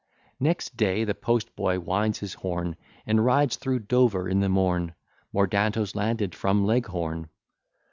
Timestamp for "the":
1.03-1.13, 4.39-4.49